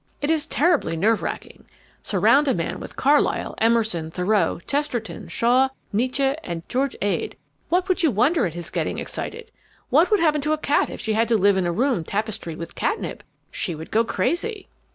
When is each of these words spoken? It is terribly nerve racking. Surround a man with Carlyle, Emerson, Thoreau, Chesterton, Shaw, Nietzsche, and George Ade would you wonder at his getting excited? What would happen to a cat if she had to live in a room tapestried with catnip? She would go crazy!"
It 0.19 0.31
is 0.31 0.47
terribly 0.47 0.97
nerve 0.97 1.21
racking. 1.21 1.65
Surround 2.01 2.47
a 2.47 2.55
man 2.55 2.79
with 2.79 2.95
Carlyle, 2.95 3.53
Emerson, 3.59 4.09
Thoreau, 4.09 4.59
Chesterton, 4.65 5.27
Shaw, 5.27 5.69
Nietzsche, 5.93 6.33
and 6.43 6.67
George 6.67 6.95
Ade 7.03 7.37
would 7.69 8.01
you 8.01 8.09
wonder 8.09 8.47
at 8.47 8.55
his 8.55 8.71
getting 8.71 8.97
excited? 8.97 9.51
What 9.91 10.09
would 10.09 10.19
happen 10.19 10.41
to 10.41 10.53
a 10.53 10.57
cat 10.57 10.89
if 10.89 10.99
she 10.99 11.13
had 11.13 11.27
to 11.27 11.37
live 11.37 11.55
in 11.55 11.67
a 11.67 11.71
room 11.71 12.03
tapestried 12.03 12.57
with 12.57 12.73
catnip? 12.73 13.21
She 13.51 13.75
would 13.75 13.91
go 13.91 14.03
crazy!" 14.03 14.69